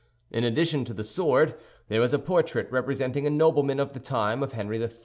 In 0.31 0.43
addition 0.43 0.83
to 0.85 0.95
the 0.95 1.03
sword, 1.03 1.53
there 1.87 2.01
was 2.01 2.11
a 2.11 2.17
portrait 2.17 2.67
representing 2.71 3.27
a 3.27 3.29
nobleman 3.29 3.79
of 3.79 3.93
the 3.93 3.99
time 3.99 4.41
of 4.41 4.53
Henry 4.53 4.81
III. 4.81 4.89